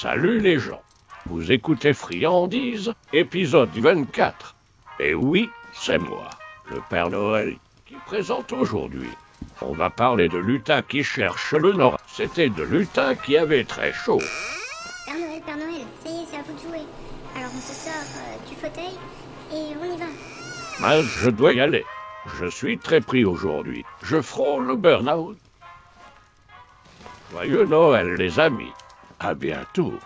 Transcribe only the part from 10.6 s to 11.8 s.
qui cherche le